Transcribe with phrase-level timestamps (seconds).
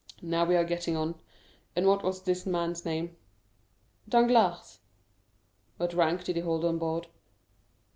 [0.23, 1.13] "Now we are getting on.
[1.75, 3.15] And what was this man's name?"
[4.09, 4.79] "Danglars."
[5.77, 7.05] "What rank did he hold on board?"